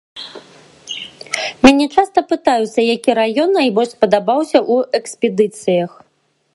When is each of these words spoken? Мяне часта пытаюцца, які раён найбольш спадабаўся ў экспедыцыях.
Мяне 1.65 1.85
часта 1.97 2.19
пытаюцца, 2.33 2.79
які 2.95 3.09
раён 3.23 3.49
найбольш 3.59 3.89
спадабаўся 3.97 4.59
ў 4.73 5.03
экспедыцыях. 5.03 5.91